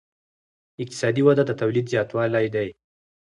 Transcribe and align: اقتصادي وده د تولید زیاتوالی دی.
اقتصادي 0.83 1.21
وده 1.27 1.43
د 1.45 1.51
تولید 1.61 1.85
زیاتوالی 1.93 2.47
دی. 2.55 2.67